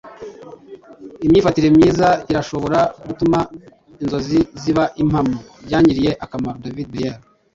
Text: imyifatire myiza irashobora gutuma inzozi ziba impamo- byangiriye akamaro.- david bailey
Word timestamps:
imyifatire 1.25 1.67
myiza 1.75 2.07
irashobora 2.31 2.79
gutuma 3.07 3.39
inzozi 4.03 4.39
ziba 4.61 4.83
impamo- 5.01 5.37
byangiriye 5.65 6.11
akamaro.- 6.25 6.57
david 6.65 6.89
bailey 6.93 7.21